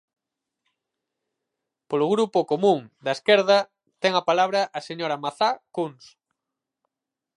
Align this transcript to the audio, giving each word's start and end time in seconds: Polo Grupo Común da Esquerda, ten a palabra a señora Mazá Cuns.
Polo 1.89 2.05
Grupo 2.13 2.39
Común 2.51 2.79
da 3.05 3.15
Esquerda, 3.17 3.57
ten 4.01 4.11
a 4.15 4.23
palabra 4.29 4.61
a 4.77 4.79
señora 4.87 5.21
Mazá 5.23 5.49
Cuns. 5.75 6.05